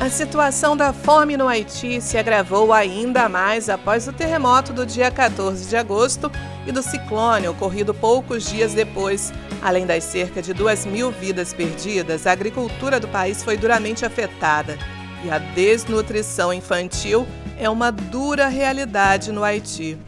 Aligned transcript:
A 0.00 0.08
situação 0.08 0.76
da 0.76 0.92
fome 0.92 1.36
no 1.36 1.48
Haiti 1.48 2.00
se 2.00 2.16
agravou 2.16 2.72
ainda 2.72 3.28
mais 3.28 3.68
após 3.68 4.06
o 4.06 4.12
terremoto 4.12 4.72
do 4.72 4.86
dia 4.86 5.10
14 5.10 5.68
de 5.68 5.76
agosto 5.76 6.30
e 6.64 6.70
do 6.70 6.84
ciclone 6.84 7.48
ocorrido 7.48 7.92
poucos 7.92 8.48
dias 8.48 8.72
depois. 8.72 9.32
Além 9.60 9.86
das 9.86 10.04
cerca 10.04 10.40
de 10.40 10.54
2 10.54 10.86
mil 10.86 11.10
vidas 11.10 11.52
perdidas, 11.52 12.28
a 12.28 12.32
agricultura 12.32 13.00
do 13.00 13.08
país 13.08 13.42
foi 13.42 13.56
duramente 13.56 14.06
afetada 14.06 14.78
e 15.24 15.30
a 15.30 15.38
desnutrição 15.38 16.52
infantil 16.52 17.26
é 17.58 17.68
uma 17.68 17.90
dura 17.90 18.46
realidade 18.46 19.32
no 19.32 19.42
Haiti. 19.42 19.98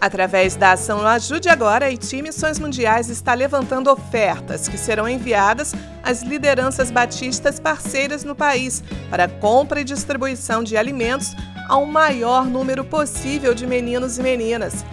Através 0.00 0.56
da 0.56 0.72
ação 0.72 1.06
Ajude 1.06 1.48
Agora, 1.48 1.86
a 1.86 1.88
Haiti 1.88 2.20
Missões 2.20 2.58
Mundiais 2.58 3.08
está 3.08 3.32
levantando 3.32 3.90
ofertas 3.90 4.68
que 4.68 4.76
serão 4.76 5.08
enviadas 5.08 5.74
às 6.02 6.22
lideranças 6.22 6.90
batistas 6.90 7.58
parceiras 7.58 8.22
no 8.22 8.34
país 8.34 8.84
para 9.08 9.26
compra 9.26 9.80
e 9.80 9.84
distribuição 9.84 10.62
de 10.62 10.76
alimentos 10.76 11.34
ao 11.68 11.86
maior 11.86 12.44
número 12.44 12.84
possível 12.84 13.54
de 13.54 13.66
meninos 13.66 14.18
e 14.18 14.22
meninas. 14.22 14.84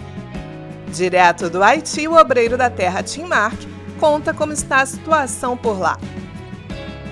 Direto 0.92 1.50
do 1.50 1.62
Haiti, 1.62 2.08
o 2.08 2.14
obreiro 2.14 2.56
da 2.56 2.70
terra 2.70 3.02
Tim 3.02 3.24
Mark 3.24 3.60
conta 4.00 4.32
como 4.32 4.52
está 4.52 4.80
a 4.80 4.86
situação 4.86 5.56
por 5.56 5.78
lá. 5.78 5.98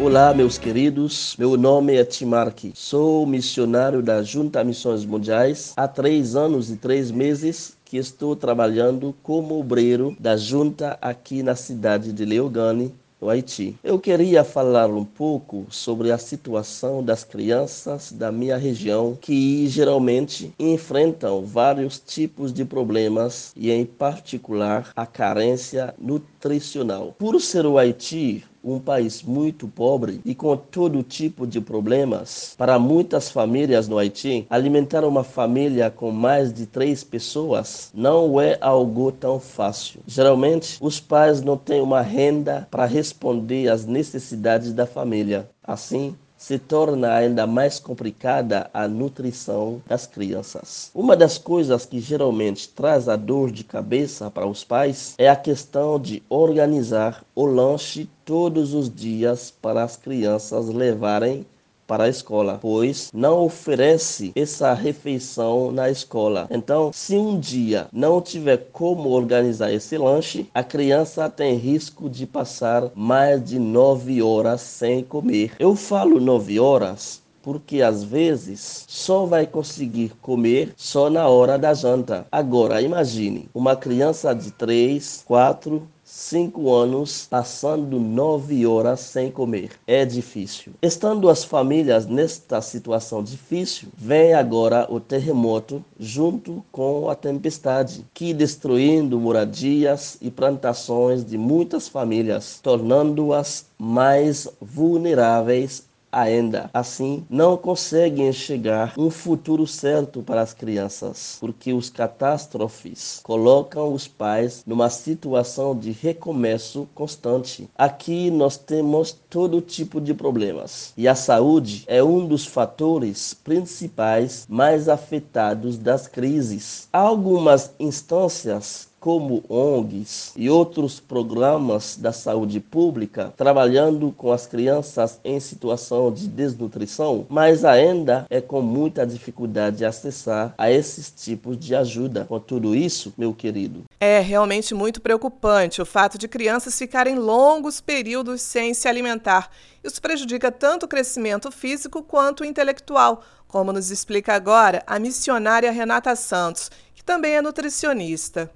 Olá, 0.01 0.33
meus 0.33 0.57
queridos. 0.57 1.37
Meu 1.39 1.57
nome 1.57 1.95
é 1.97 2.05
Tim 2.05 2.25
Mark. 2.25 2.59
Sou 2.75 3.27
missionário 3.27 4.03
da 4.03 4.23
Junta 4.23 4.65
Missões 4.65 5.05
Mundiais 5.05 5.75
há 5.77 5.87
três 5.87 6.35
anos 6.35 6.71
e 6.71 6.77
três 6.77 7.11
meses 7.11 7.77
que 7.93 7.99
estou 7.99 8.35
trabalhando 8.35 9.15
como 9.23 9.61
obreiro 9.61 10.17
da 10.19 10.35
junta 10.35 10.97
aqui 10.99 11.43
na 11.43 11.55
cidade 11.55 12.11
de 12.11 12.25
Leogane, 12.25 12.95
no 13.21 13.29
Haiti. 13.29 13.77
Eu 13.85 13.99
queria 13.99 14.43
falar 14.43 14.89
um 14.89 15.05
pouco 15.05 15.67
sobre 15.69 16.11
a 16.11 16.17
situação 16.17 17.05
das 17.05 17.23
crianças 17.23 18.11
da 18.11 18.33
minha 18.33 18.57
região 18.57 19.19
que 19.21 19.69
geralmente 19.69 20.55
enfrentam 20.59 21.45
vários 21.45 21.99
tipos 22.01 22.51
de 22.51 22.65
problemas 22.65 23.53
e, 23.55 23.71
em 23.71 23.85
particular, 23.85 24.91
a 24.97 25.05
carência 25.05 25.95
nutricional. 25.99 27.15
Por 27.19 27.39
ser 27.43 27.67
o 27.67 27.77
Haiti 27.77 28.43
um 28.65 28.79
país 28.79 29.23
muito 29.23 29.67
pobre 29.69 30.21
e 30.25 30.35
com 30.35 30.57
todo 30.57 31.03
tipo 31.03 31.47
de 31.47 31.61
problemas. 31.61 32.55
Para 32.57 32.79
muitas 32.79 33.31
famílias 33.31 33.89
no 33.89 33.99
Haiti, 33.99 34.47
alimentar 34.49 35.05
uma 35.05 35.25
família 35.25 35.91
com 35.91 36.11
mais 36.11 36.53
de 36.53 36.67
três 36.67 37.03
pessoas 37.03 37.91
não 37.95 38.41
é 38.41 38.59
algo 38.61 39.11
tão 39.13 39.39
fácil. 39.41 40.01
Geralmente, 40.07 40.79
os 40.81 41.01
pais 41.01 41.43
não 41.43 41.57
têm 41.57 41.81
uma 41.81 42.01
renda 42.01 42.67
para 42.71 42.87
responder 42.87 43.69
às 43.69 43.87
necessidades 43.87 44.73
da 44.73 44.87
família. 44.87 45.49
Assim, 45.65 46.17
se 46.43 46.59
torna 46.59 47.15
ainda 47.15 47.47
mais 47.47 47.79
complicada 47.79 48.69
a 48.75 48.89
nutrição 48.89 49.81
das 49.87 50.09
crianças. 50.09 50.91
Uma 50.93 51.17
das 51.17 51.39
coisas 51.39 51.87
que 51.87 52.01
geralmente 52.01 52.69
traz 52.69 53.09
a 53.09 53.15
dor 53.15 53.53
de 53.53 53.63
cabeça 53.63 54.29
para 54.29 54.45
os 54.45 54.65
pais 54.65 55.15
é 55.19 55.29
a 55.29 55.37
questão 55.37 56.01
de 56.01 56.21
organizar 56.29 57.25
o 57.33 57.47
lanche 57.47 58.11
todos 58.25 58.75
os 58.75 58.93
dias 58.93 59.55
para 59.63 59.85
as 59.85 59.97
crianças 59.97 60.67
levarem 60.67 61.47
para 61.87 62.05
a 62.05 62.09
escola, 62.09 62.59
pois 62.61 63.11
não 63.13 63.45
oferece 63.45 64.33
essa 64.35 64.73
refeição 64.75 65.71
na 65.71 65.91
escola. 65.91 66.47
Então, 66.51 66.91
se 66.93 67.17
um 67.17 67.39
dia 67.39 67.87
não 67.93 68.21
tiver 68.21 68.69
como 68.73 69.11
organizar 69.11 69.73
esse 69.73 69.97
lanche, 69.97 70.49
a 70.55 70.63
criança 70.63 71.29
tem 71.29 71.57
risco 71.57 72.09
de 72.09 72.27
passar 72.27 72.91
mais 72.95 73.43
de 73.45 73.59
nove 73.59 74.23
horas 74.23 74.61
sem 74.61 75.03
comer. 75.03 75.53
Eu 75.59 75.77
falo 75.77 76.21
nove 76.21 76.59
horas 76.59 77.22
porque 77.43 77.83
às 77.83 78.05
vezes 78.05 78.85
só 78.89 79.27
vai 79.27 79.47
conseguir 79.47 80.13
comer 80.23 80.73
só 80.77 81.11
na 81.11 81.29
hora 81.29 81.59
da 81.59 81.75
janta. 81.75 82.27
Agora, 82.31 82.81
imagine 82.81 83.49
uma 83.53 83.77
criança 83.77 84.33
de 84.35 84.51
3, 84.53 85.25
4, 85.27 85.83
cinco 86.13 86.71
anos 86.71 87.27
passando 87.31 87.99
nove 87.99 88.67
horas 88.67 89.01
sem 89.01 89.31
comer. 89.31 89.71
É 89.87 90.05
difícil. 90.05 90.75
Estando 90.83 91.31
as 91.31 91.43
famílias 91.43 92.05
nesta 92.05 92.61
situação 92.61 93.25
difícil, 93.25 93.89
vem 93.97 94.35
agora 94.35 94.87
o 94.91 95.01
terremoto 95.01 95.83
junto 95.99 96.63
com 96.71 97.09
a 97.09 97.15
tempestade, 97.15 98.05
que 98.13 98.35
destruindo 98.35 99.19
moradias 99.19 100.19
e 100.21 100.31
plantações 100.31 101.25
de 101.25 101.39
muitas 101.39 101.89
famílias, 101.89 102.61
tornando-as 102.63 103.65
mais 103.79 104.47
vulneráveis 104.61 105.85
ainda 106.13 106.71
assim 106.75 107.25
não 107.29 107.57
conseguem 107.57 108.29
enxergar 108.29 108.93
um 108.99 109.11
futuro 109.11 109.67
certo 109.67 110.23
para 110.23 110.43
as 110.43 110.53
crianças, 110.53 111.39
porque 111.41 111.73
os 111.73 111.89
catástrofes 111.89 113.21
colocam 113.23 113.93
os 113.93 114.07
pais 114.07 114.63
numa 114.67 114.91
situação 114.91 115.77
de 115.77 115.91
recomeço 115.91 116.87
constante. 116.95 117.69
Aqui 117.77 118.31
nós 118.31 118.59
temos 118.59 119.17
todo 119.31 119.63
tipo 119.63 120.01
de 120.01 120.13
problemas 120.13 120.93
e 120.97 121.09
a 121.09 121.15
saúde 121.15 121.85
é 121.87 122.05
um 122.05 122.27
dos 122.27 122.47
fatores 122.47 123.33
principais 123.33 124.47
mais 124.49 124.89
afetados 124.89 125.79
das 125.79 126.07
crises. 126.07 126.89
Há 126.93 126.99
algumas 126.99 127.73
instâncias 127.81 128.92
como 129.03 129.43
ONGs 129.49 130.33
e 130.37 130.49
outros 130.49 131.01
programas 131.01 131.97
da 131.97 132.13
saúde 132.13 132.61
pública 132.61 133.35
trabalhando 133.37 134.15
com 134.17 134.31
as 134.31 134.47
crianças 134.47 135.19
em 135.25 135.41
situação 135.41 136.13
de 136.13 136.29
desnutrição, 136.29 137.27
mas 137.29 137.65
ainda 137.65 138.25
é 138.31 138.41
com 138.41 138.63
muita 138.63 139.05
dificuldade 139.05 139.85
acessar 139.85 140.55
a 140.57 140.71
esses 140.71 141.11
tipos 141.11 141.59
de 141.59 141.75
ajuda. 141.75 142.27
Com 142.29 142.39
tudo 142.39 142.77
isso, 142.77 143.13
meu 143.19 143.35
querido. 143.35 143.83
É 143.99 144.21
realmente 144.21 144.73
muito 144.73 145.01
preocupante 145.01 145.83
o 145.83 145.87
fato 145.87 146.17
de 146.17 146.29
crianças 146.29 146.79
ficarem 146.79 147.19
longos 147.19 147.81
períodos 147.81 148.41
sem 148.41 148.73
se 148.73 148.87
alimentar. 148.87 149.51
Isso 149.83 150.01
prejudica 150.01 150.53
tanto 150.53 150.85
o 150.85 150.89
crescimento 150.89 151.51
físico 151.51 152.05
quanto 152.05 152.43
o 152.43 152.47
intelectual, 152.47 153.25
como 153.49 153.73
nos 153.73 153.91
explica 153.91 154.33
agora 154.33 154.81
a 154.87 155.01
missionária 155.01 155.73
Renata 155.73 156.15
Santos, 156.15 156.71
que 156.95 157.03
também 157.03 157.35
é 157.35 157.43
nutricionista. 157.43 158.49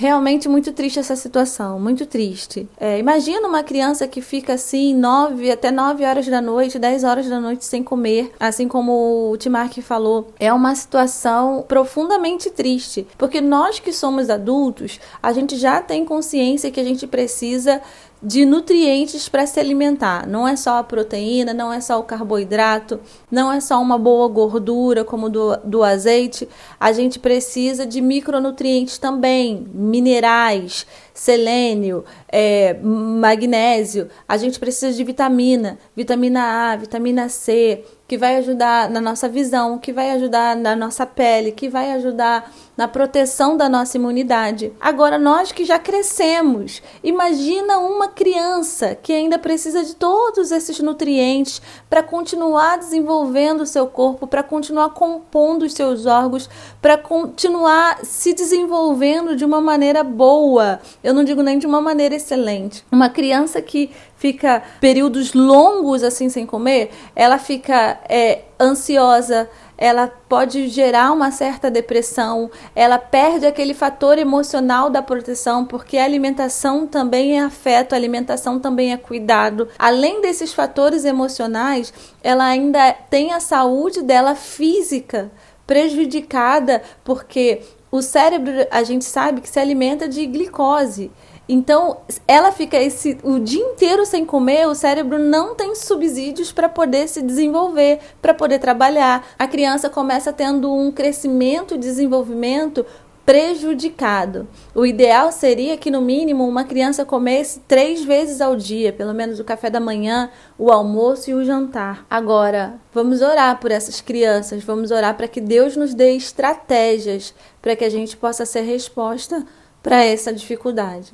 Realmente 0.00 0.48
muito 0.48 0.72
triste 0.72 1.00
essa 1.00 1.16
situação, 1.16 1.80
muito 1.80 2.06
triste. 2.06 2.68
É, 2.78 3.00
imagina 3.00 3.48
uma 3.48 3.64
criança 3.64 4.06
que 4.06 4.22
fica 4.22 4.52
assim 4.52 4.94
nove 4.94 5.50
até 5.50 5.72
nove 5.72 6.04
horas 6.04 6.24
da 6.28 6.40
noite, 6.40 6.78
dez 6.78 7.02
horas 7.02 7.28
da 7.28 7.40
noite 7.40 7.64
sem 7.64 7.82
comer, 7.82 8.30
assim 8.38 8.68
como 8.68 9.28
o 9.32 9.36
Timark 9.36 9.76
falou. 9.82 10.32
É 10.38 10.52
uma 10.52 10.72
situação 10.76 11.64
profundamente 11.66 12.48
triste, 12.48 13.08
porque 13.18 13.40
nós 13.40 13.80
que 13.80 13.92
somos 13.92 14.30
adultos, 14.30 15.00
a 15.20 15.32
gente 15.32 15.56
já 15.56 15.82
tem 15.82 16.04
consciência 16.04 16.70
que 16.70 16.78
a 16.78 16.84
gente 16.84 17.04
precisa 17.04 17.82
de 18.22 18.44
nutrientes 18.44 19.28
para 19.28 19.46
se 19.46 19.60
alimentar. 19.60 20.26
Não 20.26 20.46
é 20.46 20.56
só 20.56 20.78
a 20.78 20.84
proteína, 20.84 21.54
não 21.54 21.72
é 21.72 21.80
só 21.80 21.98
o 21.98 22.02
carboidrato, 22.02 23.00
não 23.30 23.52
é 23.52 23.60
só 23.60 23.80
uma 23.80 23.96
boa 23.96 24.28
gordura 24.28 25.04
como 25.04 25.30
do, 25.30 25.56
do 25.58 25.84
azeite. 25.84 26.48
A 26.78 26.92
gente 26.92 27.18
precisa 27.18 27.86
de 27.86 28.00
micronutrientes 28.00 28.98
também, 28.98 29.66
minerais, 29.72 30.86
selênio, 31.14 32.04
é, 32.28 32.74
magnésio. 32.82 34.08
A 34.26 34.36
gente 34.36 34.58
precisa 34.58 34.96
de 34.96 35.04
vitamina, 35.04 35.78
vitamina 35.94 36.72
A, 36.72 36.76
vitamina 36.76 37.28
C, 37.28 37.84
que 38.08 38.16
vai 38.16 38.36
ajudar 38.36 38.88
na 38.88 39.02
nossa 39.02 39.28
visão, 39.28 39.78
que 39.78 39.92
vai 39.92 40.12
ajudar 40.12 40.56
na 40.56 40.74
nossa 40.74 41.04
pele, 41.04 41.52
que 41.52 41.68
vai 41.68 41.92
ajudar 41.92 42.50
na 42.74 42.88
proteção 42.88 43.54
da 43.54 43.68
nossa 43.68 43.98
imunidade. 43.98 44.72
Agora, 44.80 45.18
nós 45.18 45.52
que 45.52 45.64
já 45.64 45.78
crescemos, 45.78 46.82
imagina 47.04 47.78
uma 47.78 48.08
criança 48.08 48.94
que 48.94 49.12
ainda 49.12 49.38
precisa 49.38 49.84
de 49.84 49.94
todos 49.94 50.50
esses 50.50 50.78
nutrientes 50.80 51.60
para 51.90 52.02
continuar 52.02 52.78
desenvolvendo 52.78 53.60
o 53.60 53.66
seu 53.66 53.86
corpo, 53.86 54.26
para 54.26 54.42
continuar 54.42 54.90
compondo 54.90 55.64
os 55.64 55.74
seus 55.74 56.06
órgãos, 56.06 56.48
para 56.80 56.96
continuar 56.96 57.98
se 58.04 58.32
desenvolvendo 58.32 59.36
de 59.36 59.44
uma 59.44 59.60
maneira 59.60 60.02
boa. 60.02 60.80
Eu 61.04 61.12
não 61.12 61.24
digo 61.24 61.42
nem 61.42 61.58
de 61.58 61.66
uma 61.66 61.82
maneira 61.82 62.14
excelente. 62.14 62.82
Uma 62.90 63.10
criança 63.10 63.60
que 63.60 63.90
fica 64.18 64.62
períodos 64.80 65.32
longos 65.32 66.02
assim 66.02 66.28
sem 66.28 66.44
comer, 66.44 66.90
ela 67.14 67.38
fica 67.38 67.98
é, 68.08 68.42
ansiosa, 68.60 69.48
ela 69.78 70.08
pode 70.28 70.66
gerar 70.68 71.12
uma 71.12 71.30
certa 71.30 71.70
depressão, 71.70 72.50
ela 72.74 72.98
perde 72.98 73.46
aquele 73.46 73.72
fator 73.72 74.18
emocional 74.18 74.90
da 74.90 75.00
proteção, 75.00 75.64
porque 75.64 75.96
a 75.96 76.04
alimentação 76.04 76.84
também 76.84 77.38
é 77.38 77.44
afeto, 77.44 77.92
a 77.92 77.96
alimentação 77.96 78.58
também 78.58 78.92
é 78.92 78.96
cuidado. 78.96 79.68
Além 79.78 80.20
desses 80.20 80.52
fatores 80.52 81.04
emocionais, 81.04 81.94
ela 82.22 82.44
ainda 82.44 82.92
tem 82.92 83.32
a 83.32 83.38
saúde 83.38 84.02
dela 84.02 84.34
física 84.34 85.30
prejudicada, 85.64 86.82
porque 87.04 87.62
o 87.90 88.02
cérebro, 88.02 88.66
a 88.70 88.82
gente 88.82 89.04
sabe 89.04 89.40
que 89.40 89.48
se 89.48 89.60
alimenta 89.60 90.08
de 90.08 90.26
glicose. 90.26 91.10
Então, 91.48 91.98
ela 92.26 92.52
fica 92.52 92.76
esse 92.76 93.18
o 93.22 93.38
dia 93.38 93.64
inteiro 93.64 94.04
sem 94.04 94.26
comer, 94.26 94.68
o 94.68 94.74
cérebro 94.74 95.18
não 95.18 95.54
tem 95.54 95.74
subsídios 95.74 96.52
para 96.52 96.68
poder 96.68 97.08
se 97.08 97.22
desenvolver, 97.22 98.00
para 98.20 98.34
poder 98.34 98.58
trabalhar. 98.58 99.26
A 99.38 99.48
criança 99.48 99.88
começa 99.88 100.30
tendo 100.30 100.70
um 100.70 100.92
crescimento 100.92 101.74
e 101.74 101.78
desenvolvimento 101.78 102.84
prejudicado. 103.28 104.48
O 104.74 104.86
ideal 104.86 105.30
seria 105.30 105.76
que, 105.76 105.90
no 105.90 106.00
mínimo, 106.00 106.48
uma 106.48 106.64
criança 106.64 107.04
comesse 107.04 107.60
três 107.68 108.02
vezes 108.02 108.40
ao 108.40 108.56
dia, 108.56 108.90
pelo 108.90 109.12
menos 109.12 109.38
o 109.38 109.44
café 109.44 109.68
da 109.68 109.78
manhã, 109.78 110.30
o 110.58 110.70
almoço 110.70 111.30
e 111.30 111.34
o 111.34 111.44
jantar. 111.44 112.06
Agora, 112.08 112.80
vamos 112.90 113.20
orar 113.20 113.60
por 113.60 113.70
essas 113.70 114.00
crianças, 114.00 114.64
vamos 114.64 114.90
orar 114.90 115.14
para 115.14 115.28
que 115.28 115.42
Deus 115.42 115.76
nos 115.76 115.92
dê 115.92 116.12
estratégias 116.12 117.34
para 117.60 117.76
que 117.76 117.84
a 117.84 117.90
gente 117.90 118.16
possa 118.16 118.46
ser 118.46 118.62
resposta 118.62 119.46
para 119.82 120.02
essa 120.02 120.32
dificuldade. 120.32 121.12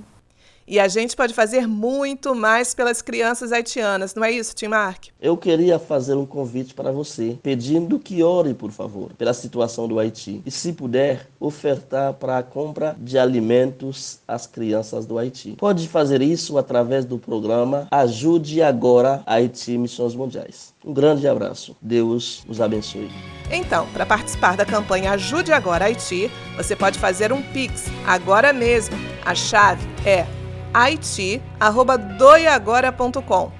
E 0.67 0.81
a 0.81 0.89
gente 0.89 1.15
pode 1.15 1.35
fazer 1.35 1.67
muito 1.67 2.35
mais 2.35 2.75
pelas 2.75 3.03
crianças 3.03 3.53
haitianas, 3.53 4.15
não 4.15 4.25
é 4.25 4.31
isso, 4.33 4.55
Tim 4.55 4.69
Mark? 4.69 5.07
Eu 5.21 5.37
queria 5.37 5.79
fazer 5.79 6.15
um 6.15 6.25
convite 6.25 6.73
para 6.73 6.91
você, 6.91 7.39
pedindo 7.43 7.99
que 7.99 8.23
ore, 8.23 8.55
por 8.55 8.71
favor, 8.71 9.13
pela 9.19 9.35
situação 9.35 9.87
do 9.87 9.99
Haiti. 9.99 10.41
E, 10.47 10.51
se 10.51 10.73
puder, 10.73 11.29
ofertar 11.39 12.15
para 12.15 12.39
a 12.39 12.43
compra 12.43 12.97
de 12.99 13.19
alimentos 13.19 14.21
às 14.27 14.47
crianças 14.47 15.05
do 15.05 15.19
Haiti. 15.19 15.57
Pode 15.59 15.87
fazer 15.87 16.23
isso 16.23 16.57
através 16.57 17.05
do 17.05 17.19
programa 17.19 17.87
Ajude 17.91 18.63
Agora 18.63 19.23
Haiti 19.27 19.77
Missões 19.77 20.15
Mundiais. 20.15 20.73
Um 20.85 20.95
grande 20.95 21.29
abraço. 21.29 21.77
Deus 21.81 22.43
os 22.49 22.61
abençoe. 22.61 23.11
Então, 23.51 23.87
para 23.93 24.07
participar 24.07 24.57
da 24.57 24.65
campanha 24.65 25.13
Ajude 25.13 25.53
Agora 25.53 25.85
Haiti, 25.85 26.31
você 26.57 26.75
pode 26.75 26.99
fazer 26.99 27.33
um 27.33 27.43
Pix 27.43 27.85
agora 28.07 28.53
mesmo. 28.53 28.97
A 29.25 29.35
chave 29.35 29.87
é 30.07 30.27
haiti@doiagora.com. 30.75 33.53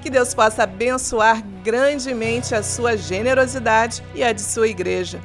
Que 0.00 0.08
Deus 0.10 0.34
possa 0.34 0.64
abençoar 0.64 1.40
grandemente 1.62 2.52
a 2.54 2.62
sua 2.62 2.96
generosidade 2.96 4.02
e 4.14 4.24
a 4.24 4.32
de 4.32 4.42
sua 4.42 4.68
igreja. 4.68 5.20